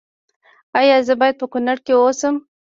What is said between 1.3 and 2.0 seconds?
په کنړ کې